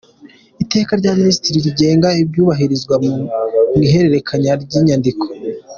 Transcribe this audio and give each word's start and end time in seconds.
Iteka 0.63 0.91
rya 0.99 1.11
Minisitiri 1.19 1.57
rigena 1.65 2.09
ibyubahirizwa 2.23 2.95
mu 3.05 3.15
ihererekanya 3.85 4.51
ry‟inyandiko 4.63 5.25